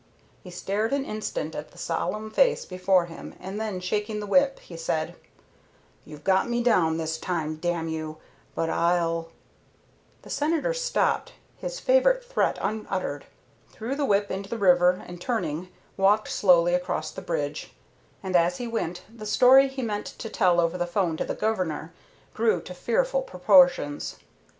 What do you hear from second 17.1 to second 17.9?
the bridge,